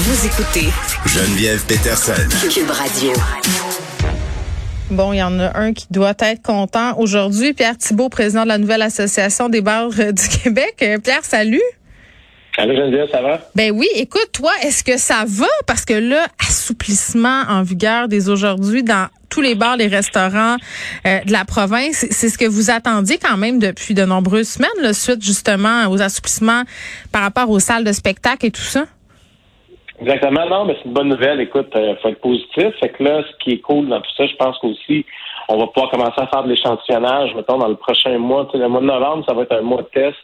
Vous 0.00 0.26
écoutez 0.26 0.68
Geneviève 1.06 1.66
Peterson. 1.66 2.12
Cube 2.48 2.70
Radio. 2.70 3.12
Bon, 4.92 5.12
il 5.12 5.16
y 5.16 5.22
en 5.24 5.40
a 5.40 5.58
un 5.58 5.72
qui 5.72 5.88
doit 5.90 6.14
être 6.20 6.40
content 6.40 6.96
aujourd'hui. 6.98 7.52
Pierre 7.52 7.76
Thibault, 7.76 8.08
président 8.08 8.44
de 8.44 8.48
la 8.48 8.58
nouvelle 8.58 8.82
association 8.82 9.48
des 9.48 9.60
bars 9.60 9.90
euh, 9.98 10.12
du 10.12 10.28
Québec. 10.28 10.76
Euh, 10.82 10.98
Pierre, 10.98 11.24
salut. 11.24 11.60
Salut 12.54 12.76
Geneviève, 12.76 13.08
ça 13.10 13.20
va? 13.20 13.40
Ben 13.56 13.72
oui, 13.72 13.88
écoute, 13.96 14.28
toi, 14.32 14.52
est-ce 14.62 14.84
que 14.84 14.98
ça 14.98 15.24
va? 15.26 15.48
Parce 15.66 15.84
que 15.84 15.94
là, 15.94 16.28
assouplissement 16.48 17.42
en 17.48 17.62
vigueur 17.64 18.06
dès 18.06 18.28
aujourd'hui 18.28 18.84
dans 18.84 19.08
tous 19.28 19.40
les 19.40 19.56
bars, 19.56 19.76
les 19.76 19.88
restaurants 19.88 20.58
euh, 21.08 21.20
de 21.24 21.32
la 21.32 21.44
province, 21.44 22.06
c'est 22.08 22.28
ce 22.28 22.38
que 22.38 22.46
vous 22.46 22.70
attendiez 22.70 23.18
quand 23.18 23.36
même 23.36 23.58
depuis 23.58 23.94
de 23.94 24.04
nombreuses 24.04 24.48
semaines, 24.48 24.70
là, 24.80 24.92
suite 24.92 25.24
justement 25.24 25.88
aux 25.88 26.00
assouplissements 26.00 26.62
par 27.10 27.22
rapport 27.22 27.50
aux 27.50 27.58
salles 27.58 27.84
de 27.84 27.92
spectacle 27.92 28.46
et 28.46 28.52
tout 28.52 28.60
ça? 28.60 28.86
Exactement, 30.00 30.46
non, 30.48 30.64
mais 30.64 30.76
c'est 30.78 30.86
une 30.86 30.92
bonne 30.94 31.08
nouvelle. 31.08 31.40
Écoute, 31.40 31.68
il 31.74 31.96
faut 32.00 32.08
être 32.08 32.20
positif. 32.20 32.68
Fait 32.80 32.90
que 32.90 33.02
là, 33.02 33.22
ce 33.28 33.36
qui 33.44 33.52
est 33.54 33.58
cool 33.60 33.88
dans 33.88 34.00
tout 34.00 34.10
ça, 34.16 34.26
je 34.26 34.36
pense 34.36 34.56
qu'aussi, 34.58 35.04
on 35.48 35.56
va 35.58 35.66
pouvoir 35.66 35.90
commencer 35.90 36.18
à 36.18 36.26
faire 36.28 36.44
de 36.44 36.48
l'échantillonnage, 36.50 37.34
mettons, 37.34 37.58
dans 37.58 37.68
le 37.68 37.74
prochain 37.74 38.16
mois. 38.18 38.46
Tu 38.46 38.52
sais, 38.52 38.58
le 38.58 38.68
mois 38.68 38.80
de 38.80 38.86
novembre, 38.86 39.24
ça 39.28 39.34
va 39.34 39.42
être 39.42 39.52
un 39.56 39.62
mois 39.62 39.82
de 39.82 39.88
test. 39.88 40.16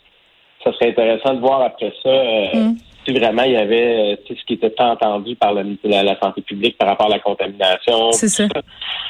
Ça 0.63 0.73
serait 0.75 0.91
intéressant 0.91 1.35
de 1.35 1.41
voir 1.41 1.61
après 1.63 1.93
ça 2.03 2.09
euh, 2.09 2.71
si 3.05 3.13
vraiment 3.13 3.43
il 3.43 3.53
y 3.53 3.57
avait 3.57 4.17
tu 4.25 4.33
sais, 4.33 4.41
ce 4.41 4.47
qui 4.47 4.55
était 4.55 4.71
tant 4.71 4.93
entendu 4.93 5.37
par 5.37 5.53
la, 5.53 5.63
la, 6.03 6.19
santé 6.19 6.41
publique 6.41 6.79
par 6.79 6.89
rapport 6.89 7.07
à 7.07 7.11
la 7.11 7.19
contamination. 7.19 8.13
C'est 8.13 8.29
ça. 8.29 8.45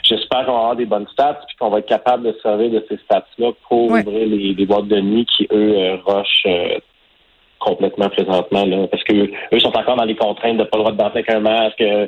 J'espère 0.02 0.46
qu'on 0.46 0.52
va 0.52 0.58
avoir 0.58 0.76
des 0.76 0.86
bonnes 0.86 1.06
stats 1.12 1.38
puis 1.46 1.56
qu'on 1.56 1.68
va 1.70 1.78
être 1.78 1.86
capable 1.88 2.24
de 2.24 2.36
servir 2.42 2.70
de 2.70 2.84
ces 2.88 2.96
stats-là 3.04 3.52
pour 3.68 3.88
Ouais. 3.92 4.00
ouvrir 4.04 4.26
les, 4.26 4.54
les 4.54 4.66
boîtes 4.66 4.88
de 4.88 5.00
nuit 5.00 5.26
qui, 5.36 5.46
eux, 5.52 5.74
euh, 5.76 5.96
rushent 6.04 6.46
euh, 6.46 6.78
complètement 7.64 8.08
présentement 8.10 8.64
là, 8.66 8.86
parce 8.90 9.02
que 9.04 9.14
eux 9.14 9.58
sont 9.60 9.76
encore 9.76 9.96
dans 9.96 10.04
les 10.04 10.16
contraintes 10.16 10.56
de 10.58 10.64
pas 10.64 10.76
le 10.76 10.82
droit 10.84 10.92
de 10.92 10.96
danser 10.98 11.12
avec 11.18 11.30
un 11.30 11.40
masque. 11.40 11.80
euh, 11.80 12.06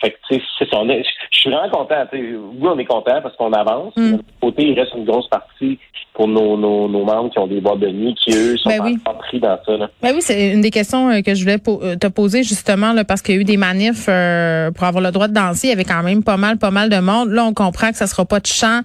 fait 0.00 0.10
que 0.10 0.16
tu 0.28 0.34
sais, 0.36 0.42
c'est 0.58 0.68
ça. 0.70 0.82
Je 0.86 1.38
suis 1.38 1.50
vraiment 1.50 1.70
content. 1.70 2.04
tu 2.12 2.18
sais. 2.18 2.22
Oui, 2.36 2.68
on 2.70 2.78
est 2.78 2.84
content 2.84 3.20
parce 3.22 3.34
qu'on 3.36 3.52
avance. 3.52 3.94
Mm. 3.96 4.16
De 4.16 4.22
côté, 4.40 4.62
il 4.68 4.78
reste 4.78 4.92
une 4.94 5.06
grosse 5.06 5.26
partie 5.28 5.78
pour 6.12 6.28
nos, 6.28 6.56
nos, 6.58 6.86
nos 6.88 7.02
membres 7.04 7.30
qui 7.30 7.38
ont 7.38 7.46
des 7.46 7.60
boîtes 7.62 7.78
de 7.78 7.88
nuit 7.88 8.14
qui 8.22 8.30
eux 8.36 8.56
sont 8.58 8.68
Ben 8.68 8.80
oui. 8.84 8.98
pris 9.20 9.40
dans 9.40 9.58
ça. 9.64 9.76
Là. 9.78 9.88
Ben 10.02 10.12
oui, 10.14 10.20
c'est 10.20 10.50
une 10.52 10.60
des 10.60 10.70
questions 10.70 11.08
euh, 11.10 11.22
que 11.22 11.34
je 11.34 11.42
voulais 11.42 11.56
po- 11.58 11.80
euh, 11.82 11.96
te 11.96 12.08
poser 12.08 12.42
justement 12.42 12.92
là, 12.92 13.04
parce 13.04 13.22
qu'il 13.22 13.34
y 13.36 13.38
a 13.38 13.40
eu 13.40 13.44
des 13.44 13.56
manifs 13.56 14.06
euh, 14.08 14.70
pour 14.70 14.84
avoir 14.84 15.02
le 15.02 15.12
droit 15.12 15.28
de 15.28 15.32
danser. 15.34 15.68
Il 15.68 15.70
y 15.70 15.72
avait 15.72 15.84
quand 15.84 16.02
même 16.02 16.22
pas 16.22 16.36
mal, 16.36 16.58
pas 16.58 16.70
mal 16.70 16.90
de 16.90 16.98
monde. 16.98 17.30
Là, 17.30 17.44
on 17.46 17.54
comprend 17.54 17.90
que 17.90 17.96
ça 17.96 18.06
sera 18.06 18.24
pas 18.26 18.40
de 18.40 18.46
chant, 18.46 18.80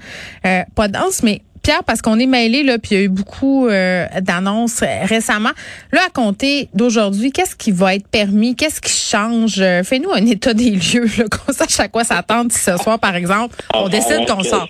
euh, 0.45 0.61
pas 0.77 0.87
de 0.87 0.93
danse, 0.93 1.23
mais 1.23 1.41
Pierre, 1.65 1.83
parce 1.83 2.03
qu'on 2.03 2.19
est 2.19 2.27
mêlé 2.27 2.61
là, 2.61 2.77
puis 2.77 2.93
il 2.93 2.97
y 2.99 3.01
a 3.01 3.03
eu 3.05 3.09
beaucoup 3.09 3.67
euh, 3.67 4.05
d'annonces 4.21 4.83
récemment. 5.05 5.49
Là, 5.91 6.01
à 6.05 6.09
compter 6.11 6.69
d'aujourd'hui, 6.75 7.31
qu'est-ce 7.31 7.55
qui 7.55 7.71
va 7.71 7.95
être 7.95 8.07
permis, 8.07 8.55
qu'est-ce 8.55 8.79
qui 8.79 8.91
change? 8.91 9.55
Euh, 9.59 9.81
Fais-nous 9.83 10.11
un 10.11 10.23
état 10.27 10.53
des 10.53 10.69
lieux, 10.69 11.07
qu'on 11.47 11.51
sache 11.53 11.79
à 11.79 11.87
quoi 11.87 12.03
s'attendre 12.03 12.51
si 12.51 12.59
ce 12.59 12.77
soir, 12.77 12.99
par 12.99 13.15
exemple, 13.15 13.55
on 13.73 13.87
Ah, 13.87 13.89
décide 13.89 14.27
qu'on 14.27 14.43
sort. 14.43 14.67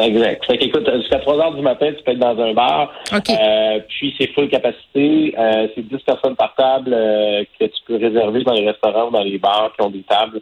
Exact. 0.00 0.44
Fait 0.46 0.56
qu'écoute, 0.56 0.88
jusqu'à 0.96 1.18
3 1.18 1.38
heures 1.38 1.54
du 1.54 1.60
matin, 1.60 1.92
tu 1.94 2.02
peux 2.02 2.12
être 2.12 2.18
dans 2.18 2.38
un 2.40 2.54
bar. 2.54 2.90
OK. 3.14 3.28
Euh, 3.28 3.80
puis 3.88 4.14
c'est 4.18 4.32
full 4.32 4.48
capacité. 4.48 5.34
Euh, 5.38 5.68
c'est 5.74 5.86
10 5.86 5.98
personnes 5.98 6.34
par 6.34 6.54
table 6.54 6.94
euh, 6.94 7.44
que 7.60 7.66
tu 7.66 7.82
peux 7.86 7.96
réserver 7.96 8.42
dans 8.42 8.54
les 8.54 8.66
restaurants 8.66 9.08
ou 9.08 9.10
dans 9.10 9.22
les 9.22 9.36
bars 9.38 9.70
qui 9.78 9.84
ont 9.84 9.90
des 9.90 10.02
tables. 10.02 10.40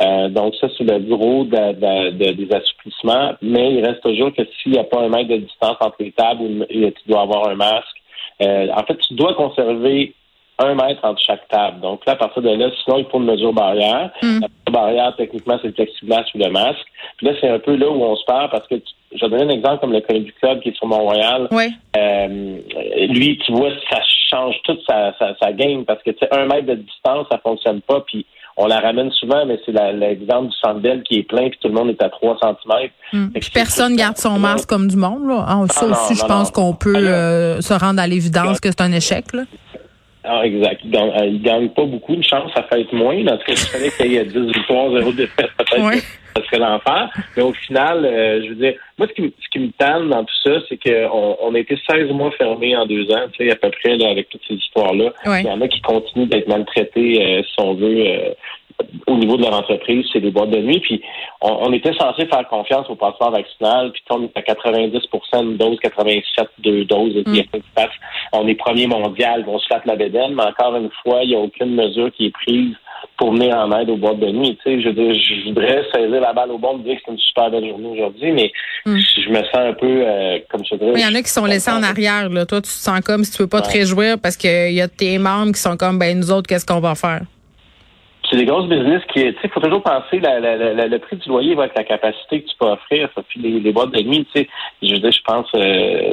Euh, 0.00 0.28
donc 0.28 0.54
ça, 0.60 0.68
c'est 0.78 0.84
le 0.84 1.00
bureau 1.00 1.44
de- 1.44 1.50
de- 1.72 2.10
de- 2.10 2.32
des 2.32 2.54
assouplissements. 2.54 3.32
Mais 3.42 3.72
il 3.74 3.84
reste 3.84 4.02
toujours 4.02 4.32
que 4.32 4.42
s'il 4.62 4.72
n'y 4.72 4.78
a 4.78 4.84
pas 4.84 5.00
un 5.00 5.08
mètre 5.08 5.30
de 5.30 5.36
distance 5.38 5.76
entre 5.80 5.96
les 5.98 6.12
tables, 6.12 6.66
tu 6.70 6.92
dois 7.08 7.22
avoir 7.22 7.48
un 7.48 7.56
masque. 7.56 7.86
Euh, 8.40 8.68
en 8.72 8.84
fait, 8.84 8.96
tu 8.98 9.14
dois 9.14 9.34
conserver 9.34 10.14
un 10.64 10.74
mètre 10.74 11.04
entre 11.04 11.20
chaque 11.20 11.46
table. 11.48 11.80
Donc 11.80 12.04
là, 12.06 12.12
à 12.14 12.16
partir 12.16 12.42
de 12.42 12.50
là, 12.50 12.68
sinon, 12.84 12.98
il 12.98 13.04
faut 13.06 13.18
une 13.18 13.26
mesure 13.26 13.52
barrière. 13.52 14.10
Mm. 14.22 14.40
La 14.40 14.48
mesure 14.48 14.72
barrière, 14.72 15.14
techniquement, 15.16 15.58
c'est 15.60 15.68
le 15.68 15.74
plexiglas 15.74 16.24
ou 16.34 16.38
le 16.38 16.50
masque. 16.50 16.86
Puis 17.16 17.26
là, 17.26 17.32
c'est 17.40 17.48
un 17.48 17.58
peu 17.58 17.74
là 17.76 17.88
où 17.90 18.02
on 18.02 18.16
se 18.16 18.24
perd 18.26 18.50
parce 18.50 18.66
que, 18.68 18.76
tu- 18.76 18.92
je 19.14 19.24
vais 19.26 19.30
donner 19.38 19.52
un 19.52 19.56
exemple 19.56 19.80
comme 19.80 19.92
le 19.92 20.00
Comedy 20.00 20.32
Club 20.40 20.60
qui 20.60 20.70
est 20.70 20.76
sur 20.76 20.86
Mont-Royal. 20.86 21.48
Oui. 21.50 21.64
Euh, 21.98 22.56
lui, 23.08 23.38
tu 23.44 23.52
vois, 23.52 23.70
ça 23.90 23.98
change 24.30 24.54
toute 24.64 24.80
sa, 24.88 25.12
sa, 25.18 25.34
sa 25.38 25.52
game 25.52 25.84
parce 25.84 26.02
que, 26.02 26.10
tu 26.10 26.18
sais, 26.20 26.28
un 26.34 26.46
mètre 26.46 26.66
de 26.66 26.74
distance, 26.76 27.26
ça 27.30 27.38
fonctionne 27.38 27.80
pas. 27.82 28.00
Puis 28.06 28.24
on 28.56 28.66
la 28.66 28.80
ramène 28.80 29.10
souvent, 29.12 29.44
mais 29.46 29.58
c'est 29.64 29.72
l'exemple 29.72 30.48
du 30.48 30.56
Sandbell 30.62 31.02
qui 31.02 31.18
est 31.18 31.22
plein 31.22 31.48
puis 31.48 31.58
tout 31.60 31.68
le 31.68 31.74
monde 31.74 31.88
est 31.90 32.02
à 32.02 32.08
3 32.10 32.36
cm. 32.40 32.88
Mm. 33.12 33.28
Puis 33.38 33.50
personne 33.52 33.96
garde 33.96 34.16
son 34.16 34.38
masque 34.38 34.68
comme 34.68 34.88
du 34.88 34.96
monde. 34.96 35.26
Là. 35.26 35.44
Ah, 35.46 35.62
ça 35.68 35.80
Ah, 35.82 35.86
non, 35.88 35.92
aussi, 35.92 36.14
je 36.14 36.22
non, 36.22 36.28
pense 36.28 36.50
qu'on 36.50 36.74
peut 36.74 36.94
euh, 36.96 37.60
se 37.60 37.74
rendre 37.74 38.00
à 38.00 38.06
l'évidence 38.06 38.60
que 38.60 38.68
c'est 38.70 38.80
un 38.82 38.92
échec. 38.92 39.32
Là. 39.34 39.42
Ah, 40.24 40.46
exact. 40.46 40.80
Il 40.84 40.90
gagne, 40.90 41.10
euh, 41.20 41.26
il 41.26 41.42
gagne 41.42 41.68
pas 41.70 41.84
beaucoup 41.84 42.14
de 42.14 42.22
chance, 42.22 42.50
ça 42.54 42.62
fait 42.64 42.82
être 42.82 42.92
moins. 42.92 43.16
En 43.26 43.36
tout 43.38 43.44
cas, 43.44 43.52
il 43.52 43.56
fallait 43.56 43.90
qu'il 43.90 44.12
y 44.12 44.16
ait 44.16 44.24
10 44.24 44.38
victoires, 44.52 44.90
0 44.92 45.12
défaites, 45.12 45.50
peut-être 45.58 45.84
Ouais. 45.84 45.96
que 45.96 46.02
ça 46.40 46.44
serait 46.46 46.58
l'enfer. 46.60 47.10
Mais 47.36 47.42
au 47.42 47.52
final, 47.52 48.04
euh, 48.04 48.40
je 48.44 48.48
veux 48.50 48.54
dire, 48.54 48.74
moi, 48.98 49.08
ce 49.08 49.14
qui, 49.14 49.22
me- 49.22 49.32
ce 49.42 49.48
qui 49.50 49.58
me 49.58 49.70
tanne 49.72 50.10
dans 50.10 50.22
tout 50.24 50.34
ça, 50.44 50.52
c'est 50.68 50.78
qu'on 50.82 51.36
on 51.42 51.54
a 51.54 51.58
été 51.58 51.76
16 51.90 52.08
mois 52.12 52.30
fermés 52.32 52.76
en 52.76 52.86
deux 52.86 53.10
ans, 53.10 53.26
tu 53.32 53.44
sais, 53.44 53.50
à 53.52 53.56
peu 53.56 53.70
près, 53.70 53.96
là, 53.96 54.10
avec 54.10 54.28
toutes 54.28 54.42
ces 54.46 54.54
histoires-là. 54.54 55.12
Ouais. 55.26 55.40
Il 55.42 55.46
y 55.46 55.50
en 55.50 55.60
a 55.60 55.66
qui 55.66 55.80
continuent 55.80 56.26
d'être 56.28 56.46
maltraités, 56.48 57.20
euh, 57.20 57.42
si 57.42 57.54
on 57.58 57.74
veut, 57.74 58.06
euh, 58.06 58.30
niveau 59.24 59.36
de 59.36 59.42
leur 59.42 59.54
entreprise, 59.54 60.06
c'est 60.12 60.20
des 60.20 60.30
boîtes 60.30 60.50
de 60.50 60.58
nuit. 60.58 60.80
Puis 60.80 61.02
on, 61.40 61.68
on 61.68 61.72
était 61.72 61.94
censé 61.94 62.26
faire 62.26 62.46
confiance 62.48 62.88
au 62.90 62.94
passeport 62.94 63.30
vaccinal, 63.30 63.92
puis 63.92 64.02
on 64.10 64.24
est 64.24 64.36
à 64.36 64.40
90% 64.40 65.42
une 65.42 65.56
dose, 65.56 65.78
87 65.80 66.48
deux 66.58 66.84
doses, 66.84 67.16
et 67.16 67.24
puis 67.24 67.42
de 67.42 67.62
on 68.32 68.48
est 68.48 68.54
premier 68.54 68.86
mondial, 68.86 69.44
on 69.46 69.58
se 69.58 69.66
flatte 69.66 69.86
la 69.86 69.96
bédaine, 69.96 70.34
mais 70.34 70.44
encore 70.44 70.76
une 70.76 70.90
fois, 71.02 71.22
il 71.22 71.30
n'y 71.30 71.36
a 71.36 71.38
aucune 71.38 71.74
mesure 71.74 72.10
qui 72.12 72.26
est 72.26 72.30
prise 72.30 72.74
pour 73.16 73.32
venir 73.32 73.56
en 73.56 73.70
aide 73.78 73.90
aux 73.90 73.96
boîtes 73.96 74.20
de 74.20 74.30
nuit. 74.30 74.58
Tu 74.64 74.70
sais, 74.70 74.82
je, 74.82 75.48
voudrais 75.48 75.84
saisir 75.94 76.20
la 76.20 76.32
balle 76.32 76.50
au 76.50 76.58
bon, 76.58 76.78
dire 76.78 76.96
que 76.96 77.02
c'est 77.04 77.12
une 77.12 77.18
super 77.18 77.50
belle 77.50 77.68
journée 77.68 77.88
aujourd'hui, 77.88 78.32
mais 78.32 78.52
Mm. 78.84 78.96
je 78.96 79.30
me 79.30 79.42
sens 79.44 79.54
un 79.54 79.72
peu, 79.74 79.86
euh, 79.86 80.38
comme 80.50 80.62
je 80.68 80.74
dirais... 80.74 80.92
Il 80.96 81.00
y 81.00 81.06
en 81.06 81.14
a 81.14 81.22
qui 81.22 81.30
sont 81.30 81.44
laissés 81.44 81.70
en 81.70 81.82
arrière. 81.82 82.28
Là. 82.28 82.46
Toi, 82.46 82.60
tu 82.60 82.68
te 82.68 82.74
sens 82.74 83.00
comme 83.00 83.22
si 83.24 83.30
tu 83.30 83.38
peux 83.38 83.46
pas 83.46 83.60
te 83.60 83.70
réjouir 83.70 84.18
parce 84.18 84.36
qu'il 84.36 84.72
y 84.72 84.80
a 84.80 84.88
tes 84.88 85.18
membres 85.18 85.52
qui 85.52 85.60
sont 85.60 85.76
comme, 85.76 85.98
ben 85.98 86.18
nous 86.18 86.32
autres, 86.32 86.48
qu'est-ce 86.48 86.66
qu'on 86.66 86.80
va 86.80 86.94
faire? 86.94 87.22
C'est 88.32 88.38
des 88.38 88.46
grosses 88.46 88.66
business 88.68 89.02
qui, 89.12 89.22
tu 89.22 89.40
sais, 89.42 89.48
faut 89.48 89.60
toujours 89.60 89.82
penser 89.82 90.18
la, 90.18 90.40
la, 90.40 90.56
la- 90.56 90.86
le 90.88 90.98
prix 90.98 91.16
du 91.16 91.28
loyer 91.28 91.54
va 91.54 91.66
être 91.66 91.76
la 91.76 91.84
capacité 91.84 92.42
que 92.42 92.48
tu 92.48 92.56
peux 92.58 92.66
offrir. 92.66 93.08
Ça 93.14 93.22
puis 93.28 93.38
les, 93.40 93.60
les 93.60 93.72
boîtes 93.72 93.90
de 93.92 94.00
nuit, 94.02 94.26
tu 94.34 94.40
sais, 94.42 94.48
je 94.82 94.92
veux 94.94 94.98
dire, 95.00 95.12
je 95.12 95.20
pense 95.22 95.46
euh, 95.54 95.60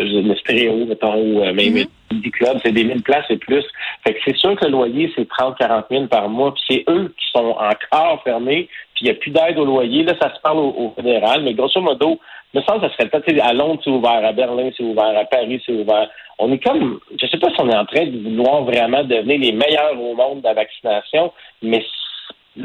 je- 0.01 0.27
le 0.27 0.35
stéréo, 0.35 0.85
mettons, 0.85 1.15
ou 1.15 1.41
euh, 1.41 1.53
même 1.53 1.85
des 2.11 2.31
clubs, 2.31 2.57
c'est 2.63 2.71
des 2.73 2.83
1000 2.83 3.01
places 3.03 3.25
et 3.29 3.37
plus. 3.37 3.63
Fait 4.05 4.13
que 4.13 4.19
c'est 4.25 4.35
sûr 4.35 4.55
que 4.55 4.65
le 4.65 4.71
loyer, 4.71 5.11
c'est 5.15 5.27
30, 5.29 5.57
40 5.57 5.85
000 5.89 6.07
par 6.07 6.27
mois, 6.29 6.53
puis 6.53 6.63
c'est 6.67 6.91
eux 6.91 7.13
qui 7.17 7.25
sont 7.39 7.55
encore 7.57 8.21
fermés, 8.23 8.67
puis 8.95 9.01
il 9.01 9.03
n'y 9.05 9.11
a 9.11 9.13
plus 9.13 9.31
d'aide 9.31 9.57
au 9.57 9.65
loyer. 9.65 10.03
Là, 10.03 10.13
ça 10.21 10.33
se 10.35 10.39
parle 10.41 10.57
au, 10.57 10.69
au 10.75 10.93
fédéral, 10.95 11.43
mais 11.43 11.53
grosso 11.53 11.79
modo, 11.81 12.19
me 12.53 12.61
semble 12.61 12.81
que 12.81 12.87
ça 12.87 12.93
serait 12.93 13.03
le 13.05 13.09
temps. 13.11 13.21
Tu 13.27 13.35
sais, 13.35 13.41
À 13.41 13.53
Londres, 13.53 13.79
c'est 13.83 13.91
ouvert, 13.91 14.25
à 14.25 14.31
Berlin, 14.33 14.69
c'est 14.75 14.83
ouvert, 14.83 15.15
à 15.17 15.25
Paris, 15.25 15.61
c'est 15.65 15.71
ouvert. 15.71 16.09
On 16.39 16.51
est 16.51 16.63
comme, 16.63 16.99
je 17.21 17.27
sais 17.27 17.37
pas 17.37 17.49
si 17.49 17.55
on 17.61 17.69
est 17.69 17.75
en 17.75 17.85
train 17.85 18.05
de 18.07 18.17
vouloir 18.17 18.63
vraiment 18.63 19.03
devenir 19.03 19.39
les 19.39 19.51
meilleurs 19.51 19.99
au 20.01 20.15
monde 20.15 20.39
de 20.41 20.45
la 20.47 20.53
vaccination, 20.55 21.31
mais 21.61 21.83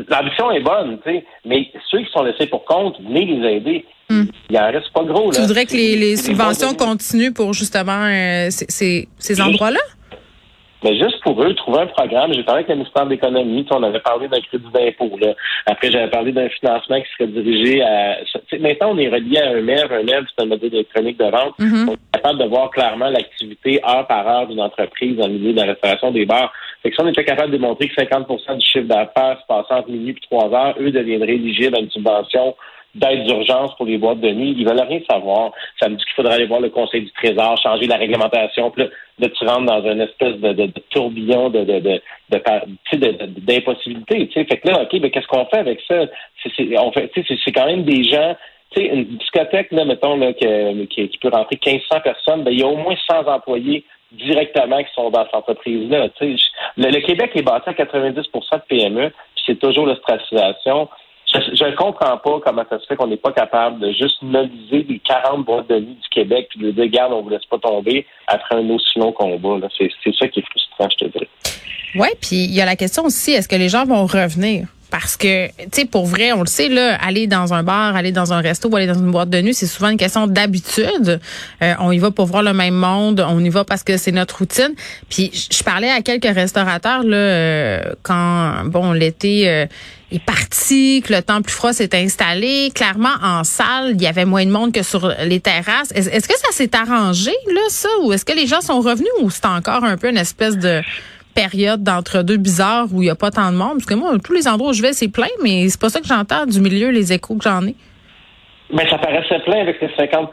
l'ambition 0.08 0.50
est 0.50 0.60
bonne, 0.60 0.98
tu 1.04 1.10
sais. 1.10 1.24
Mais 1.44 1.70
ceux 1.90 2.00
qui 2.00 2.10
sont 2.12 2.22
laissés 2.22 2.46
pour 2.46 2.64
compte, 2.64 3.00
venez 3.00 3.24
les 3.24 3.48
aider. 3.48 3.84
Hmm. 4.10 4.24
Il 4.50 4.58
en 4.58 4.70
reste 4.70 4.92
pas 4.92 5.04
gros, 5.04 5.30
là. 5.30 5.36
Tu 5.36 5.40
voudrais 5.42 5.66
que 5.66 5.72
les, 5.72 6.16
subventions 6.16 6.74
continuent 6.74 7.32
pour 7.32 7.52
justement 7.52 8.04
euh, 8.04 8.48
ces, 8.50 9.08
endroits-là? 9.40 9.80
Mais 10.82 10.98
juste 10.98 11.18
pour 11.22 11.42
eux, 11.42 11.54
trouver 11.54 11.80
un 11.80 11.86
programme. 11.86 12.34
J'ai 12.34 12.42
parlé 12.42 12.58
avec 12.58 12.68
le 12.68 12.74
ministère 12.74 13.06
de 13.06 13.10
l'Économie, 13.10 13.66
on 13.70 13.82
avait 13.82 14.00
parlé 14.00 14.28
d'un 14.28 14.40
crédit 14.40 14.66
d'impôt. 14.74 15.16
Là. 15.18 15.32
Après, 15.64 15.90
j'avais 15.90 16.10
parlé 16.10 16.30
d'un 16.30 16.50
financement 16.50 17.00
qui 17.00 17.06
serait 17.16 17.30
dirigé 17.30 17.82
à. 17.82 18.18
maintenant, 18.60 18.90
on 18.90 18.98
est 18.98 19.08
relié 19.08 19.38
à 19.38 19.48
un 19.48 19.62
MEV. 19.62 19.90
Un 19.90 20.02
MEV, 20.02 20.26
c'est 20.28 20.44
un 20.44 20.46
modèle 20.46 20.74
électronique 20.74 21.18
de 21.18 21.24
vente. 21.24 21.58
Mhm. 21.58 21.88
On 21.88 21.94
est 21.94 21.98
capable 22.12 22.38
de 22.38 22.44
voir 22.44 22.68
clairement 22.68 23.08
l'activité 23.08 23.80
heure 23.82 24.06
par 24.06 24.28
heure 24.28 24.46
d'une 24.46 24.60
entreprise 24.60 25.16
dans 25.16 25.26
le 25.26 25.32
milieu 25.32 25.54
de 25.54 25.60
la 25.60 25.72
restauration 25.72 26.10
des 26.10 26.26
bars. 26.26 26.52
Fait 26.84 26.90
que 26.90 26.96
si 26.96 27.00
on 27.02 27.08
était 27.08 27.24
capable 27.24 27.50
de 27.50 27.56
démontrer 27.56 27.88
que 27.88 27.94
50% 27.94 28.58
du 28.58 28.66
chiffre 28.66 28.86
d'affaires 28.86 29.40
se 29.40 29.46
passait 29.48 29.72
entre 29.72 29.88
minuit 29.88 30.14
et 30.14 30.26
trois 30.26 30.52
heures, 30.52 30.74
eux 30.78 30.90
deviendraient 30.90 31.32
éligibles 31.34 31.74
à 31.76 31.80
une 31.80 31.90
subvention 31.90 32.54
d'aide 32.94 33.24
d'urgence 33.24 33.74
pour 33.76 33.86
les 33.86 33.96
boîtes 33.96 34.20
de 34.20 34.30
nuit. 34.30 34.54
Ils 34.56 34.66
veulent 34.68 34.80
rien 34.86 35.00
savoir. 35.10 35.52
Ça 35.80 35.88
me 35.88 35.96
dit 35.96 36.04
qu'il 36.04 36.14
faudrait 36.14 36.34
aller 36.34 36.46
voir 36.46 36.60
le 36.60 36.68
Conseil 36.68 37.00
du 37.00 37.10
Trésor, 37.12 37.56
changer 37.58 37.86
la 37.86 37.96
réglementation. 37.96 38.70
Puis 38.70 38.82
là, 38.82 38.88
là, 39.18 39.28
tu 39.30 39.44
rentres 39.46 39.64
dans 39.64 39.82
une 39.90 40.02
espèce 40.02 40.36
de, 40.36 40.52
de, 40.52 40.66
de 40.66 40.82
tourbillon 40.90 41.48
de, 41.48 41.64
de, 41.64 41.80
de, 41.80 43.40
d'impossibilité. 43.40 44.28
Tu 44.28 44.34
sais. 44.34 44.44
Fait 44.44 44.58
que 44.58 44.68
là, 44.68 44.82
OK, 44.82 44.92
mais 45.00 45.10
qu'est-ce 45.10 45.26
qu'on 45.26 45.46
fait 45.46 45.58
avec 45.58 45.80
ça? 45.88 46.06
C'est, 46.42 46.52
c'est- 46.56 46.78
on 46.78 46.92
fait, 46.92 47.10
c'est, 47.14 47.24
c'est 47.44 47.52
quand 47.52 47.66
même 47.66 47.84
des 47.84 48.04
gens 48.04 48.36
tu 48.70 48.80
sais, 48.80 48.86
une 48.88 49.04
discothèque, 49.04 49.70
là, 49.70 49.84
mettons, 49.84 50.16
là, 50.16 50.32
qui, 50.32 51.08
qui 51.08 51.18
peut 51.18 51.28
rentrer 51.28 51.58
1500 51.64 52.00
personnes, 52.00 52.42
ben, 52.42 52.50
il 52.50 52.60
y 52.60 52.62
a 52.62 52.66
au 52.66 52.76
moins 52.76 52.96
100 53.08 53.26
employés 53.28 53.84
directement 54.12 54.82
qui 54.82 54.92
sont 54.94 55.10
dans 55.10 55.24
cette 55.24 55.34
entreprise-là. 55.34 56.08
Le, 56.76 57.00
Québec 57.00 57.32
est 57.34 57.42
bâti 57.42 57.68
à 57.68 57.72
90% 57.72 58.14
de 58.14 58.62
PME, 58.68 59.10
puis 59.10 59.44
c'est 59.46 59.58
toujours 59.58 59.86
l'ostracisation. 59.86 60.88
Je 61.32 61.64
ne 61.64 61.74
comprends 61.74 62.16
pas 62.18 62.40
comment 62.44 62.64
ça 62.70 62.78
se 62.78 62.86
fait 62.86 62.96
qu'on 62.96 63.08
n'est 63.08 63.16
pas 63.16 63.32
capable 63.32 63.80
de 63.80 63.90
juste 63.92 64.22
noviser 64.22 64.86
les 64.88 65.00
40 65.00 65.44
boîtes 65.44 65.68
de 65.68 65.80
nuit 65.80 65.98
du 66.00 66.08
Québec 66.10 66.46
puis 66.50 66.60
de 66.60 66.70
dire, 66.70 66.84
regarde, 66.84 67.12
on 67.12 67.18
ne 67.18 67.22
vous 67.22 67.30
laisse 67.30 67.44
pas 67.46 67.58
tomber 67.58 68.06
après 68.28 68.56
un 68.56 68.70
aussi 68.70 68.98
long 68.98 69.10
combat. 69.10 69.66
c'est 69.76 69.90
ça 70.16 70.28
qui 70.28 70.40
est 70.40 70.46
frustrant. 70.46 70.88
je 70.90 71.06
te 71.06 71.10
dirais. 71.10 71.28
Oui, 71.96 72.08
puis 72.20 72.44
il 72.44 72.54
y 72.54 72.60
a 72.60 72.64
la 72.64 72.76
question 72.76 73.04
aussi, 73.04 73.32
est-ce 73.32 73.48
que 73.48 73.56
les 73.56 73.68
gens 73.68 73.84
vont 73.84 74.06
revenir? 74.06 74.68
Parce 74.94 75.16
que, 75.16 75.48
tu 75.48 75.64
sais, 75.72 75.84
pour 75.86 76.06
vrai, 76.06 76.30
on 76.30 76.42
le 76.42 76.46
sait, 76.46 76.68
là, 76.68 76.94
aller 77.02 77.26
dans 77.26 77.52
un 77.52 77.64
bar, 77.64 77.96
aller 77.96 78.12
dans 78.12 78.32
un 78.32 78.40
resto 78.40 78.68
ou 78.68 78.76
aller 78.76 78.86
dans 78.86 78.94
une 78.94 79.10
boîte 79.10 79.28
de 79.28 79.40
nuit, 79.40 79.52
c'est 79.52 79.66
souvent 79.66 79.88
une 79.88 79.96
question 79.96 80.28
d'habitude. 80.28 81.18
Euh, 81.62 81.74
on 81.80 81.90
y 81.90 81.98
va 81.98 82.12
pour 82.12 82.26
voir 82.26 82.44
le 82.44 82.52
même 82.52 82.76
monde, 82.76 83.26
on 83.28 83.40
y 83.40 83.48
va 83.48 83.64
parce 83.64 83.82
que 83.82 83.96
c'est 83.96 84.12
notre 84.12 84.38
routine. 84.38 84.72
Puis, 85.08 85.48
je 85.50 85.64
parlais 85.64 85.90
à 85.90 86.00
quelques 86.00 86.32
restaurateurs, 86.32 87.02
là, 87.02 87.16
euh, 87.16 87.82
quand, 88.04 88.66
bon, 88.66 88.92
l'été 88.92 89.48
euh, 89.48 89.66
est 90.12 90.24
parti, 90.24 91.02
que 91.04 91.12
le 91.12 91.22
temps 91.22 91.42
plus 91.42 91.54
froid 91.54 91.72
s'est 91.72 91.90
installé. 91.96 92.70
Clairement, 92.72 93.16
en 93.20 93.42
salle, 93.42 93.94
il 93.96 94.02
y 94.02 94.06
avait 94.06 94.26
moins 94.26 94.46
de 94.46 94.52
monde 94.52 94.70
que 94.70 94.84
sur 94.84 95.12
les 95.24 95.40
terrasses. 95.40 95.90
Est-ce 95.92 96.28
que 96.28 96.38
ça 96.38 96.52
s'est 96.52 96.70
arrangé, 96.76 97.32
là, 97.52 97.62
ça? 97.68 97.88
Ou 98.04 98.12
est-ce 98.12 98.24
que 98.24 98.32
les 98.32 98.46
gens 98.46 98.60
sont 98.60 98.80
revenus 98.80 99.10
ou 99.20 99.28
c'est 99.28 99.46
encore 99.46 99.82
un 99.82 99.96
peu 99.96 100.08
une 100.08 100.18
espèce 100.18 100.56
de 100.56 100.82
période 101.34 101.82
d'entre-deux 101.82 102.36
bizarres 102.36 102.86
où 102.92 103.02
il 103.02 103.06
n'y 103.06 103.10
a 103.10 103.14
pas 103.14 103.30
tant 103.30 103.50
de 103.50 103.56
monde. 103.56 103.74
Parce 103.74 103.86
que 103.86 103.94
moi, 103.94 104.12
tous 104.22 104.32
les 104.32 104.48
endroits 104.48 104.70
où 104.70 104.72
je 104.72 104.82
vais, 104.82 104.92
c'est 104.92 105.08
plein, 105.08 105.28
mais 105.42 105.68
c'est 105.68 105.80
pas 105.80 105.88
ça 105.88 106.00
que 106.00 106.06
j'entends 106.06 106.46
du 106.46 106.60
milieu, 106.60 106.90
les 106.90 107.12
échos 107.12 107.36
que 107.36 107.44
j'en 107.44 107.66
ai. 107.66 107.74
Mais 108.72 108.88
ça 108.88 108.96
paraissait 108.98 109.40
plein 109.40 109.60
avec 109.60 109.80
les 109.80 109.90
50 109.94 110.30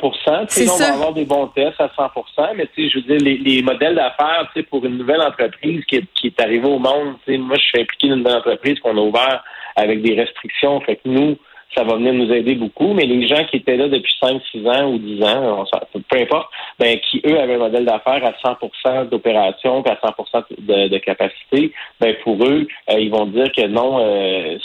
C'est 0.48 0.70
On 0.70 0.78
va 0.78 0.94
avoir 0.94 1.14
des 1.14 1.26
bons 1.26 1.48
tests 1.48 1.80
à 1.80 1.88
100% 1.88 2.12
mais 2.56 2.68
je 2.76 2.96
veux 2.96 3.02
dire, 3.02 3.18
les, 3.20 3.38
les 3.38 3.62
modèles 3.62 3.96
d'affaires 3.96 4.50
pour 4.70 4.86
une 4.86 4.98
nouvelle 4.98 5.22
entreprise 5.22 5.84
qui 5.86 5.98
est, 5.98 6.06
qui 6.16 6.28
est 6.28 6.42
arrivée 6.42 6.68
au 6.68 6.80
monde, 6.80 7.16
moi, 7.28 7.58
je 7.58 7.62
suis 7.62 7.82
impliqué 7.82 8.08
dans 8.08 8.16
une 8.16 8.24
nouvelle 8.24 8.38
entreprise 8.38 8.80
qu'on 8.80 8.98
a 8.98 9.02
ouvert 9.02 9.44
avec 9.76 10.02
des 10.02 10.16
restrictions. 10.16 10.80
Fait 10.82 10.96
que 10.96 11.02
nous, 11.06 11.38
ça 11.76 11.84
va 11.84 11.96
venir 11.96 12.14
nous 12.14 12.32
aider 12.32 12.56
beaucoup. 12.56 12.94
Mais 12.94 13.06
les 13.06 13.28
gens 13.28 13.44
qui 13.46 13.58
étaient 13.58 13.78
là 13.78 13.88
depuis 13.88 14.14
5, 14.20 14.42
6 14.52 14.68
ans 14.68 14.92
ou 14.92 14.98
10 14.98 15.24
ans, 15.24 15.66
peu 16.10 16.18
importe, 16.18 16.50
ben, 16.80 17.00
qui, 17.00 17.22
eux, 17.26 17.40
avaient 17.40 17.56
un 17.56 17.60
modèle 17.60 17.86
d'affaires 17.86 18.24
à 18.26 18.32
100% 18.32 19.10
d'opération 19.10 19.84
à 19.84 19.98
100 20.02 20.44
de, 20.60 20.88
de, 20.88 20.98
capacité, 20.98 21.72
ben, 22.00 22.16
pour 22.24 22.44
eux, 22.44 22.68
euh, 22.90 23.00
ils 23.00 23.12
vont 23.12 23.26
dire 23.26 23.52
que 23.52 23.68
non, 23.68 24.00
euh, 24.00 24.58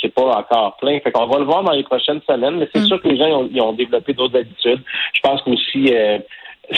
c'est 0.00 0.14
pas 0.14 0.36
encore 0.36 0.76
plein. 0.76 1.00
Fait 1.00 1.12
qu'on 1.12 1.26
va 1.26 1.38
le 1.38 1.44
voir 1.44 1.62
dans 1.62 1.72
les 1.72 1.84
prochaines 1.84 2.20
semaines, 2.28 2.56
mais 2.56 2.68
c'est 2.74 2.82
mm. 2.82 2.86
sûr 2.86 3.02
que 3.02 3.08
les 3.08 3.16
gens 3.16 3.48
ils 3.50 3.60
ont, 3.60 3.72
développé 3.72 4.12
d'autres 4.12 4.38
habitudes. 4.38 4.82
Je 5.14 5.20
pense 5.22 5.42
qu'aussi... 5.42 5.94
Euh, 5.94 6.18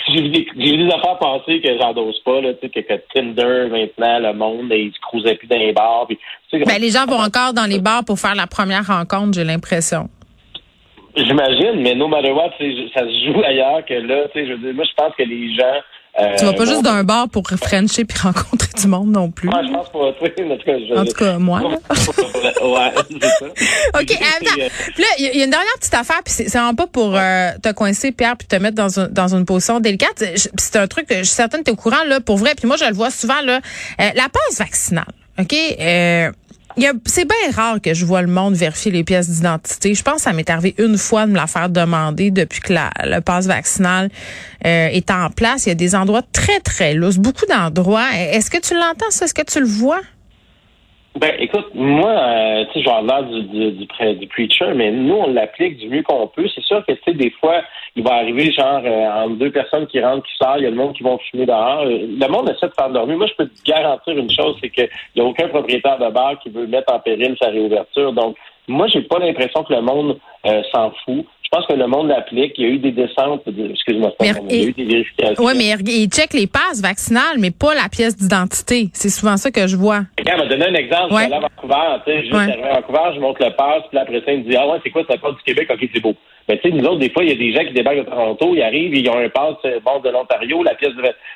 j'ai 0.09 0.23
vu 0.23 0.29
des, 0.31 0.47
des 0.55 0.87
affaires 0.93 1.19
passer 1.19 1.61
que 1.61 1.79
j'endose 1.79 2.19
pas, 2.21 2.41
là, 2.41 2.55
tu 2.55 2.61
sais, 2.61 2.71
que, 2.71 2.81
que, 2.81 3.01
Tinder, 3.15 3.69
maintenant, 3.71 4.19
le 4.19 4.33
monde, 4.33 4.73
ils 4.73 4.93
se 4.93 5.01
cruisaient 5.01 5.35
plus 5.35 5.47
dans 5.49 5.59
les 5.59 5.73
bars. 5.73 6.07
Puis, 6.07 6.19
ben, 6.53 6.81
les 6.81 6.91
gens 6.91 7.07
vont 7.07 7.21
encore 7.21 7.53
dans 7.53 7.69
les 7.69 7.79
bars 7.79 8.05
pour 8.05 8.19
faire 8.19 8.35
la 8.35 8.47
première 8.47 8.87
rencontre, 8.87 9.33
j'ai 9.35 9.45
l'impression. 9.45 10.09
J'imagine, 11.15 11.83
mais 11.83 11.95
no 11.95 12.09
matter 12.09 12.33
what, 12.33 12.53
ça 12.95 13.01
se 13.01 13.27
joue 13.27 13.43
ailleurs 13.45 13.85
que 13.85 13.95
là, 13.95 14.29
tu 14.29 14.41
sais, 14.41 14.47
je 14.47 14.53
veux 14.53 14.59
dire, 14.59 14.75
moi, 14.75 14.85
je 14.85 14.95
pense 14.95 15.15
que 15.15 15.23
les 15.23 15.55
gens 15.55 15.81
tu 16.39 16.45
vas 16.45 16.53
pas 16.53 16.65
juste 16.67 16.83
d'un 16.83 17.05
bar 17.05 17.29
pour 17.29 17.49
frencher 17.49 18.05
puis 18.05 18.19
rencontrer 18.23 18.69
du 18.79 18.87
monde 18.87 19.11
non 19.11 19.31
plus. 19.31 19.49
Ouais, 19.49 19.67
je 19.67 19.73
pense 19.73 19.91
pas. 19.91 19.99
en 19.99 20.13
tout 20.13 20.65
cas, 20.65 20.79
je... 20.79 20.95
en 20.95 21.05
tout 21.05 21.13
cas 21.13 21.39
moi. 21.39 21.63
Ouais, 22.63 22.93
c'est 23.11 23.25
ça. 23.25 23.47
OK, 24.01 24.13
attends. 24.13 24.55
Puis 24.95 25.03
là, 25.03 25.09
il 25.19 25.37
y, 25.37 25.41
a 25.41 25.45
une 25.45 25.51
dernière 25.51 25.75
petite 25.79 25.95
affaire, 25.95 26.21
puis 26.25 26.33
c'est 26.33 26.49
vraiment 26.49 26.75
pas 26.75 26.87
pour 26.87 27.17
euh, 27.17 27.51
te 27.61 27.73
coincer, 27.73 28.13
Pierre, 28.13 28.37
puis 28.37 28.47
te 28.47 28.57
mettre 28.57 28.77
dans, 28.77 29.01
un, 29.01 29.09
dans 29.09 29.35
une 29.35 29.45
position 29.45 29.81
délicate. 29.81 30.23
C'est 30.57 30.77
un 30.77 30.87
truc 30.87 31.07
que 31.07 31.19
je 31.19 31.25
suis 31.25 31.35
certaine 31.35 31.61
que 31.61 31.65
tu 31.65 31.71
es 31.71 31.73
au 31.73 31.77
courant, 31.77 32.05
là, 32.07 32.21
pour 32.21 32.37
vrai. 32.37 32.55
Puis 32.57 32.67
moi, 32.67 32.77
je 32.77 32.85
le 32.85 32.95
vois 32.95 33.11
souvent, 33.11 33.41
là. 33.45 33.61
Euh, 34.01 34.11
la 34.15 34.29
passe 34.29 34.59
vaccinale, 34.59 35.05
OK? 35.39 35.55
Euh, 35.55 36.31
c'est 37.05 37.25
bien 37.25 37.51
rare 37.55 37.81
que 37.81 37.95
je 37.95 38.05
vois 38.05 38.23
le 38.23 38.29
monde 38.29 38.55
vérifier 38.55 38.91
les 38.91 39.05
pièces 39.05 39.29
d'identité. 39.29 39.95
Je 39.95 40.03
pense 40.03 40.17
que 40.17 40.23
ça 40.23 40.33
m'est 40.33 40.49
arrivé 40.49 40.75
une 40.79 40.99
fois 40.99 41.27
de 41.27 41.33
me 41.33 41.37
la 41.37 41.47
faire 41.47 41.69
demander 41.69 42.31
depuis 42.31 42.61
que 42.61 42.73
la, 42.73 42.91
le 43.05 43.21
passe 43.21 43.47
vaccinal 43.47 44.11
euh, 44.65 44.89
est 44.89 45.11
en 45.11 45.31
place. 45.31 45.67
Il 45.67 45.71
y 45.71 45.73
a 45.73 45.77
des 45.77 45.95
endroits 45.95 46.23
très, 46.33 46.61
très 46.61 46.95
lousses, 46.95 47.19
beaucoup 47.19 47.47
d'endroits. 47.47 48.09
Est-ce 48.15 48.51
que 48.51 48.59
tu 48.59 48.75
l'entends, 48.75 49.11
ça? 49.11 49.25
Est-ce 49.25 49.35
que 49.35 49.43
tu 49.43 49.61
le 49.61 49.67
vois? 49.67 50.01
Ben, 51.15 51.35
écoute, 51.39 51.67
moi, 51.75 52.11
euh, 52.11 52.65
tu 52.73 52.79
sais, 52.79 52.85
genre 52.85 53.03
l'air 53.03 53.23
du, 53.25 53.43
du, 53.43 53.73
du, 53.73 54.15
du, 54.15 54.27
preacher, 54.29 54.73
mais 54.75 54.91
nous, 54.91 55.15
on 55.15 55.31
l'applique 55.31 55.77
du 55.77 55.89
mieux 55.89 56.03
qu'on 56.03 56.27
peut. 56.27 56.49
C'est 56.55 56.65
sûr 56.65 56.85
que, 56.87 56.93
tu 56.93 57.01
sais, 57.05 57.13
des 57.13 57.31
fois, 57.33 57.61
il 57.97 58.03
va 58.03 58.15
arriver, 58.15 58.51
genre, 58.51 58.81
euh, 58.83 59.25
entre 59.25 59.37
deux 59.37 59.51
personnes 59.51 59.87
qui 59.87 60.01
rentrent, 60.01 60.27
qui 60.27 60.35
sortent, 60.37 60.61
il 60.61 60.65
y 60.65 60.67
a 60.67 60.71
le 60.71 60.77
monde 60.77 60.95
qui 60.95 61.03
vont 61.03 61.19
fumer 61.31 61.45
dehors. 61.45 61.83
Euh, 61.83 62.07
le 62.19 62.29
monde 62.29 62.49
essaie 62.49 62.67
de 62.67 62.73
faire 62.73 62.89
dormir. 62.89 63.19
Moi, 63.19 63.27
je 63.27 63.35
peux 63.35 63.47
te 63.47 63.63
garantir 63.63 64.17
une 64.17 64.31
chose, 64.31 64.57
c'est 64.63 64.71
qu'il 64.71 64.89
n'y 65.15 65.21
a 65.21 65.25
aucun 65.25 65.49
propriétaire 65.49 65.99
de 65.99 66.09
bar 66.11 66.39
qui 66.39 66.49
veut 66.49 66.67
mettre 66.67 66.95
en 66.95 66.99
péril 66.99 67.37
sa 67.39 67.51
réouverture. 67.51 68.15
Donc, 68.15 68.37
moi, 68.67 68.87
j'ai 68.87 69.03
pas 69.03 69.19
l'impression 69.19 69.65
que 69.65 69.75
le 69.75 69.83
monde 69.83 70.19
s'en 70.73 70.93
fout. 71.05 71.27
Je 71.53 71.59
pense 71.59 71.67
que 71.67 71.75
le 71.75 71.87
monde 71.87 72.09
l'applique. 72.09 72.55
Il 72.57 72.65
y 72.65 72.67
a 72.67 72.71
eu 72.71 72.79
des 72.79 72.93
descentes. 72.93 73.43
Excuse-moi, 73.47 74.15
il 74.21 74.27
y 74.27 74.31
a 74.31 74.69
eu 74.69 74.73
des 74.73 74.85
vérifications. 74.85 75.45
Oui, 75.45 75.53
mais 75.55 75.75
il 75.85 76.09
check 76.09 76.33
les 76.33 76.47
passes 76.47 76.81
vaccinales, 76.81 77.37
mais 77.39 77.51
pas 77.51 77.75
la 77.75 77.91
pièce 77.91 78.17
d'identité. 78.17 78.89
C'est 78.95 79.11
souvent 79.11 79.37
ça 79.37 79.51
que 79.51 79.67
je 79.67 79.77
vois. 79.77 80.01
Regarde, 80.19 80.41
m'a 80.41 80.47
donné 80.47 80.65
un 80.69 80.75
exemple. 80.75 81.13
Ouais. 81.13 81.25
Je 81.25 81.27
suis 81.27 81.35
allé 81.35 81.45
à 81.45 81.49
Vancouver, 81.49 82.01
tu 82.07 82.11
sais, 82.11 82.21
juste 82.23 82.33
ouais. 82.33 82.65
à 82.65 82.81
Vancouver, 82.81 83.15
je 83.17 83.21
montre 83.21 83.45
le 83.45 83.55
passe, 83.55 83.83
puis 83.91 83.99
après 83.99 84.23
ça, 84.25 84.33
il 84.33 84.45
me 84.45 84.51
dit, 84.51 84.57
ah 84.57 84.67
ouais, 84.67 84.79
c'est 84.83 84.89
quoi, 84.89 85.03
c'est 85.07 85.21
passe 85.21 85.35
du 85.35 85.43
Québec? 85.43 85.69
OK, 85.71 85.89
c'est 85.93 86.01
beau. 86.01 86.15
Mais 86.49 86.59
tu 86.59 86.71
sais, 86.71 86.75
nous 86.75 86.85
autres, 86.87 87.01
des 87.01 87.11
fois, 87.11 87.23
il 87.23 87.29
y 87.29 87.33
a 87.33 87.37
des 87.37 87.53
gens 87.53 87.67
qui 87.67 87.75
débarquent 87.75 87.99
de 87.99 88.11
Toronto, 88.11 88.55
ils 88.55 88.63
arrivent, 88.63 88.95
ils 88.95 89.11
ont 89.11 89.19
un 89.19 89.29
passe 89.29 89.57
euh, 89.67 89.79
bord 89.81 90.01
de 90.01 90.09
l'Ontario, 90.09 90.63
la 90.63 90.75
pièce 90.75 90.93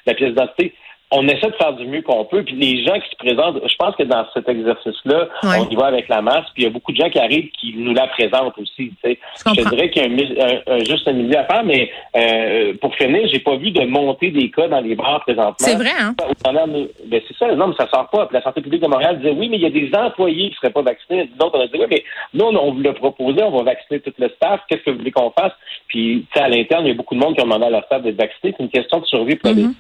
la 0.06 0.14
pièce 0.14 0.30
d'identité 0.30 0.72
on 1.12 1.26
essaie 1.28 1.50
de 1.50 1.54
faire 1.54 1.72
du 1.74 1.86
mieux 1.86 2.02
qu'on 2.02 2.24
peut. 2.24 2.42
Puis 2.42 2.56
les 2.56 2.84
gens 2.84 2.98
qui 2.98 3.08
se 3.10 3.16
présentent, 3.16 3.60
je 3.64 3.76
pense 3.76 3.94
que 3.94 4.02
dans 4.02 4.26
cet 4.34 4.48
exercice-là, 4.48 5.28
on 5.44 5.68
y 5.68 5.76
va 5.76 5.86
avec 5.86 6.08
la 6.08 6.20
masse. 6.20 6.46
Puis 6.54 6.62
il 6.62 6.64
y 6.64 6.66
a 6.66 6.70
beaucoup 6.70 6.92
de 6.92 6.96
gens 6.96 7.08
qui 7.08 7.18
arrivent 7.18 7.48
qui 7.52 7.74
nous 7.76 7.94
la 7.94 8.08
présentent 8.08 8.58
aussi. 8.58 8.90
Tu 8.90 8.96
sais. 9.04 9.18
Je, 9.46 9.68
dirais 9.68 9.90
qu'il 9.90 10.02
y 10.02 10.40
a 10.40 10.72
un, 10.72 10.78
juste 10.80 11.06
un 11.06 11.12
milieu 11.12 11.38
à 11.38 11.44
faire, 11.44 11.64
mais 11.64 11.90
euh, 12.16 12.74
pour 12.80 12.94
finir, 12.96 13.28
j'ai 13.32 13.38
pas 13.38 13.56
vu 13.56 13.70
de 13.70 13.84
montée 13.84 14.30
des 14.30 14.50
cas 14.50 14.66
dans 14.66 14.80
les 14.80 14.96
bars 14.96 15.20
présentement. 15.20 15.54
C'est 15.58 15.76
vrai, 15.76 15.92
hein? 15.98 16.14
Ben, 16.18 17.20
c'est 17.28 17.36
ça, 17.36 17.54
non, 17.54 17.68
mais 17.68 17.74
ça 17.76 17.88
sort 17.88 18.08
pas. 18.10 18.26
Puis 18.26 18.34
la 18.34 18.42
santé 18.42 18.60
publique 18.60 18.82
de 18.82 18.88
Montréal 18.88 19.18
disait 19.18 19.34
oui, 19.36 19.48
mais 19.48 19.58
il 19.58 19.62
y 19.62 19.66
a 19.66 19.70
des 19.70 19.90
employés 19.94 20.50
qui 20.50 20.56
seraient 20.56 20.70
pas 20.70 20.82
vaccinés. 20.82 21.30
Donc 21.38 21.54
on 21.54 21.60
a 21.60 21.66
dit 21.66 21.78
oui, 21.78 21.86
mais 21.88 22.04
nous, 22.34 22.46
on 22.46 22.72
vous 22.72 22.80
l'a 22.80 22.92
proposé, 22.92 23.42
on 23.44 23.56
va 23.56 23.62
vacciner 23.62 24.00
tout 24.00 24.12
le 24.18 24.28
staff. 24.30 24.60
Qu'est-ce 24.68 24.82
que 24.82 24.90
vous 24.90 24.98
voulez 24.98 25.12
qu'on 25.12 25.30
fasse? 25.30 25.52
Puis 25.86 26.26
à 26.34 26.48
l'interne, 26.48 26.84
il 26.84 26.88
y 26.88 26.92
a 26.92 26.94
beaucoup 26.94 27.14
de 27.14 27.20
monde 27.20 27.36
qui 27.36 27.42
ont 27.42 27.44
demandé 27.44 27.66
à 27.66 27.70
leur 27.70 27.84
staff 27.84 28.02
d'être 28.02 28.16
vacciné. 28.16 28.54
C'est 28.56 28.62
une 28.62 28.70
question 28.70 28.98
de 28.98 29.06
survie 29.06 29.36
pour 29.36 29.54
mm 29.54 29.72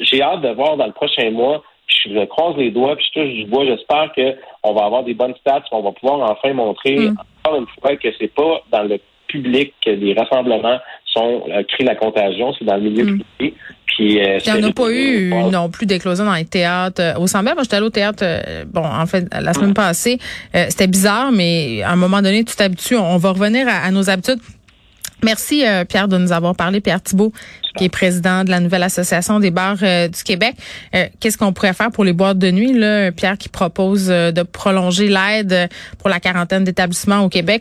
j'ai 0.00 0.22
hâte 0.22 0.42
de 0.42 0.50
voir 0.50 0.76
dans 0.76 0.86
le 0.86 0.92
prochain 0.92 1.30
mois. 1.30 1.62
Je 2.04 2.24
croise 2.26 2.56
les 2.56 2.70
doigts, 2.70 2.96
puis 2.96 3.06
je 3.14 3.20
touche 3.20 3.32
du 3.32 3.44
bois. 3.46 3.64
J'espère 3.64 4.12
qu'on 4.14 4.74
va 4.74 4.84
avoir 4.84 5.04
des 5.04 5.14
bonnes 5.14 5.34
stats, 5.40 5.62
qu'on 5.70 5.82
va 5.82 5.92
pouvoir 5.92 6.30
enfin 6.30 6.52
montrer 6.52 6.96
mm. 6.96 7.16
encore 7.44 7.60
une 7.60 7.66
fois 7.80 7.96
que 7.96 8.08
c'est 8.18 8.32
pas 8.32 8.62
dans 8.70 8.82
le 8.82 8.98
public 9.26 9.74
que 9.84 9.90
les 9.90 10.14
rassemblements 10.14 10.78
sont 11.06 11.44
euh, 11.48 11.62
créent 11.68 11.84
la 11.84 11.94
contagion, 11.94 12.52
c'est 12.58 12.64
dans 12.64 12.76
le 12.76 12.82
milieu 12.82 13.04
mm. 13.04 13.22
privé. 13.38 13.54
Puis, 13.86 14.20
euh, 14.20 14.38
Il 14.44 14.52
n'y 14.52 14.64
en 14.64 14.68
a 14.68 14.72
pas 14.72 14.90
eu 14.90 15.32
non 15.50 15.70
plus 15.70 15.86
d'éclosion 15.86 16.24
dans 16.24 16.34
les 16.34 16.44
théâtres. 16.44 17.18
Au 17.18 17.26
Semblant, 17.26 17.54
moi, 17.54 17.62
j'étais 17.64 17.76
allé 17.76 17.86
au 17.86 17.90
théâtre, 17.90 18.22
euh, 18.22 18.64
bon, 18.66 18.84
en 18.84 19.06
fait, 19.06 19.24
la 19.32 19.52
semaine 19.54 19.74
passée. 19.74 20.18
C'était 20.54 20.86
bizarre, 20.86 21.32
mais 21.32 21.82
à 21.82 21.92
un 21.92 21.96
moment 21.96 22.22
donné, 22.22 22.44
tu 22.44 22.54
t'habitues. 22.54 22.96
On 22.96 23.16
va 23.16 23.30
revenir 23.30 23.66
à 23.66 23.90
nos 23.90 24.08
habitudes. 24.08 24.40
Merci, 25.22 25.64
Pierre, 25.88 26.08
de 26.08 26.16
nous 26.16 26.32
avoir 26.32 26.54
parlé. 26.54 26.80
Pierre 26.80 27.02
Thibault, 27.02 27.32
qui 27.78 27.84
est 27.84 27.88
président 27.88 28.44
de 28.44 28.50
la 28.50 28.60
nouvelle 28.60 28.82
association 28.82 29.40
des 29.40 29.50
bars 29.50 29.76
euh, 29.82 30.08
du 30.08 30.22
Québec. 30.22 30.56
Euh, 30.94 31.06
qu'est-ce 31.20 31.38
qu'on 31.38 31.52
pourrait 31.52 31.72
faire 31.72 31.90
pour 31.90 32.04
les 32.04 32.12
boîtes 32.12 32.38
de 32.38 32.50
nuit 32.50 32.74
Pierre 33.16 33.38
qui 33.38 33.48
propose 33.48 34.08
euh, 34.10 34.32
de 34.32 34.42
prolonger 34.42 35.08
l'aide 35.08 35.68
pour 35.98 36.10
la 36.10 36.20
quarantaine 36.20 36.64
d'établissements 36.64 37.20
au 37.20 37.28
Québec 37.28 37.56